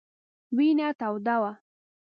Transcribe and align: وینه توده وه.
وینه 0.55 0.87
توده 0.99 1.35
وه. 1.41 1.51